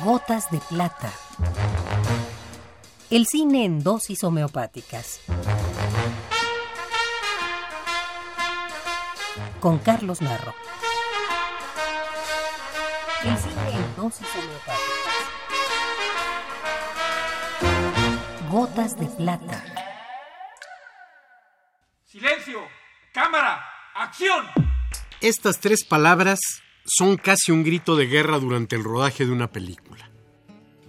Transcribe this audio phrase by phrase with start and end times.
[0.00, 1.12] Gotas de plata.
[3.10, 5.20] El cine en dosis homeopáticas.
[9.60, 10.54] Con Carlos Narro.
[13.22, 14.82] El cine en dosis homeopáticas.
[18.50, 19.62] Gotas de plata.
[22.06, 22.60] Silencio.
[23.12, 23.62] Cámara.
[23.94, 24.46] Acción.
[25.20, 26.40] Estas tres palabras
[26.84, 30.10] son casi un grito de guerra durante el rodaje de una película.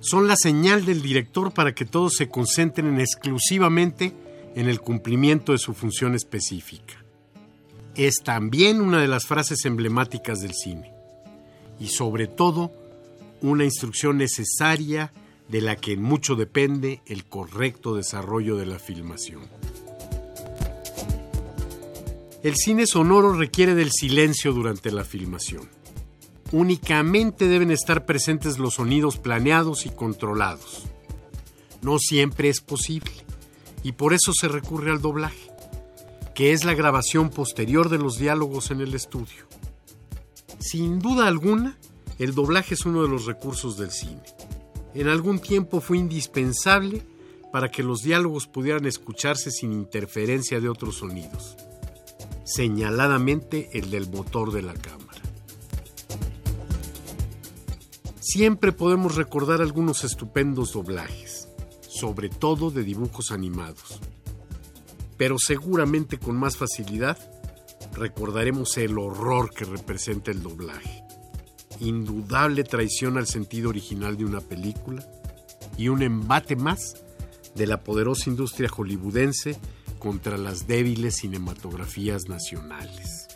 [0.00, 4.14] Son la señal del director para que todos se concentren exclusivamente
[4.54, 7.04] en el cumplimiento de su función específica.
[7.94, 10.92] Es también una de las frases emblemáticas del cine
[11.80, 12.72] y sobre todo
[13.40, 15.12] una instrucción necesaria
[15.48, 19.48] de la que en mucho depende el correcto desarrollo de la filmación.
[22.42, 25.77] El cine sonoro requiere del silencio durante la filmación.
[26.52, 30.84] Únicamente deben estar presentes los sonidos planeados y controlados.
[31.82, 33.12] No siempre es posible
[33.82, 35.50] y por eso se recurre al doblaje,
[36.34, 39.46] que es la grabación posterior de los diálogos en el estudio.
[40.58, 41.78] Sin duda alguna,
[42.18, 44.22] el doblaje es uno de los recursos del cine.
[44.94, 47.02] En algún tiempo fue indispensable
[47.52, 51.56] para que los diálogos pudieran escucharse sin interferencia de otros sonidos
[52.48, 55.07] señaladamente el del motor de la cámara.
[58.30, 61.48] Siempre podemos recordar algunos estupendos doblajes,
[61.80, 64.00] sobre todo de dibujos animados,
[65.16, 67.16] pero seguramente con más facilidad
[67.94, 71.02] recordaremos el horror que representa el doblaje,
[71.80, 75.08] indudable traición al sentido original de una película
[75.78, 76.96] y un embate más
[77.54, 79.56] de la poderosa industria hollywoodense
[79.98, 83.26] contra las débiles cinematografías nacionales.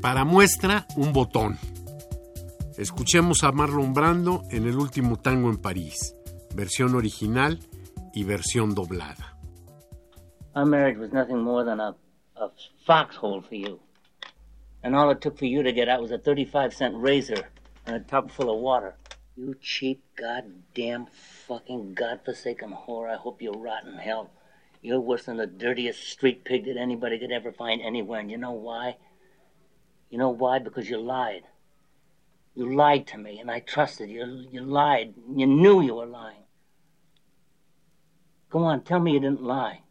[0.00, 1.58] Para muestra, un botón.
[2.78, 6.14] Escuchemos a Marlon Brando en El último tango en París,
[6.54, 7.58] versión original
[8.14, 9.36] y versión doblada.
[10.54, 11.96] Our marriage was nothing more than a,
[12.36, 12.52] a
[12.86, 13.80] foxhole for you.
[14.84, 17.48] And all it took for you to get out was a 35 cent razor
[17.84, 18.94] and a tub full of water.
[19.36, 21.06] You cheap, goddamn,
[21.48, 23.10] fucking, godforsaken whore.
[23.12, 24.30] I hope you rot in hell.
[24.82, 28.20] You're worse than the dirtiest street pig that anybody could ever find anywhere.
[28.20, 28.98] And you know why?
[30.10, 30.60] You know why?
[30.60, 31.42] Because you lied.
[32.58, 34.44] You lied to me, and I trusted you.
[34.50, 35.14] You lied.
[35.32, 36.42] You knew you were lying.
[38.50, 39.82] Go on, tell me you didn't lie.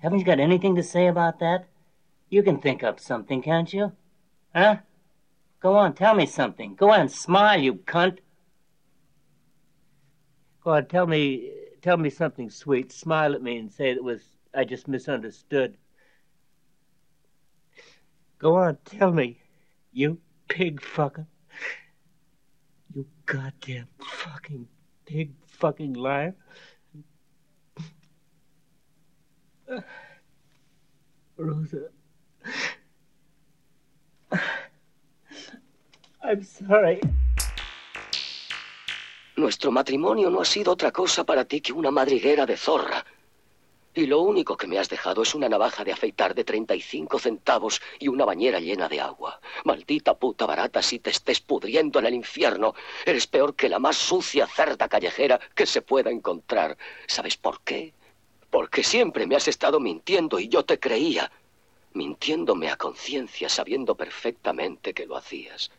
[0.00, 1.66] Haven't you got anything to say about that?
[2.28, 3.92] You can think up something, can't you?
[4.54, 4.80] Huh?
[5.60, 6.74] Go on, tell me something.
[6.74, 8.18] Go on, smile, you cunt.
[10.62, 12.92] Go on, tell me, tell me something sweet.
[12.92, 14.20] Smile at me and say it was
[14.54, 15.78] I just misunderstood.
[18.38, 19.38] Go on, tell me,
[19.90, 20.18] you
[20.48, 21.26] pig fucker.
[22.94, 24.68] You goddamn fucking
[25.06, 26.34] pig fucking liar.
[31.36, 31.90] Rosa.
[36.22, 37.00] I'm sorry.
[39.36, 43.04] Nuestro matrimonio no ha sido otra cosa para ti que una madriguera de zorra.
[43.96, 47.80] Y lo único que me has dejado es una navaja de afeitar de 35 centavos
[48.00, 49.40] y una bañera llena de agua.
[49.62, 52.74] Maldita puta barata, si te estés pudriendo en el infierno,
[53.06, 56.76] eres peor que la más sucia cerda callejera que se pueda encontrar.
[57.06, 57.94] ¿Sabes por qué?
[58.50, 61.30] Porque siempre me has estado mintiendo y yo te creía.
[61.92, 65.70] Mintiéndome a conciencia, sabiendo perfectamente que lo hacías.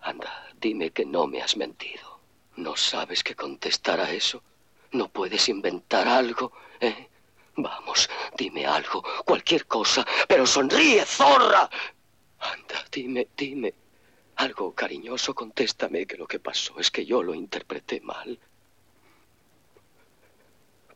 [0.00, 2.20] Anda, dime que no me has mentido.
[2.56, 4.42] ¿No sabes qué contestar a eso?
[4.92, 6.52] ¿No puedes inventar algo?
[6.80, 7.08] ¿Eh?
[7.56, 11.68] Vamos, dime algo, cualquier cosa, pero sonríe, zorra.
[12.38, 13.74] Anda, dime, dime.
[14.36, 18.38] Algo cariñoso, contéstame que lo que pasó es que yo lo interpreté mal.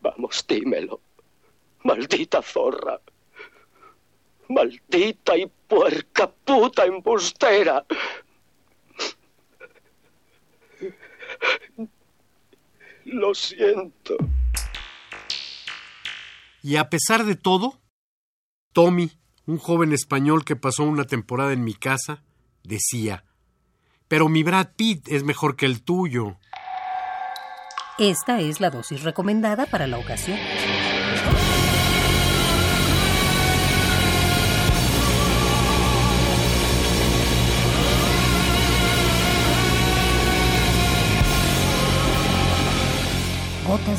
[0.00, 1.00] Vamos, dímelo.
[1.84, 3.00] Maldita zorra.
[4.48, 7.84] Maldita y puerca puta embustera.
[13.16, 14.14] Lo siento.
[16.62, 17.80] Y a pesar de todo,
[18.74, 19.10] Tommy,
[19.46, 22.22] un joven español que pasó una temporada en mi casa,
[22.62, 23.24] decía,
[24.06, 26.36] pero mi Brad Pitt es mejor que el tuyo.
[27.98, 30.38] Esta es la dosis recomendada para la ocasión.